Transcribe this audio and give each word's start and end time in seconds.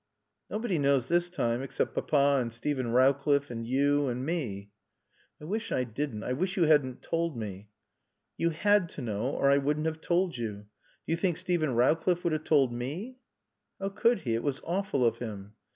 "Nobody 0.49 0.79
knows 0.79 1.09
this 1.09 1.29
time, 1.29 1.61
except 1.61 1.93
Papa 1.93 2.39
and 2.41 2.51
Steven 2.51 2.87
Rowcliffe 2.87 3.51
and 3.51 3.67
you 3.67 4.07
and 4.07 4.25
me." 4.25 4.71
"I 5.39 5.43
wish 5.45 5.71
I 5.71 5.83
didn't. 5.83 6.23
I 6.23 6.33
wish 6.33 6.57
you 6.57 6.63
hadn't 6.63 7.03
told 7.03 7.37
me." 7.37 7.69
"You 8.35 8.49
had 8.49 8.89
to 8.97 9.03
know 9.03 9.27
or 9.29 9.51
I 9.51 9.59
wouldn't 9.59 9.85
have 9.85 10.01
told 10.01 10.37
you. 10.39 10.53
Do 11.05 11.05
you 11.05 11.17
think 11.17 11.37
Steven 11.37 11.75
Rowcliffe 11.75 12.23
would 12.23 12.33
have 12.33 12.45
told 12.45 12.73
_me_" 12.73 13.09
"How 13.79 13.89
could 13.89 14.21
he? 14.21 14.33
It 14.33 14.41
was 14.41 14.59
awful 14.63 15.05
of 15.05 15.19
him." 15.19 15.53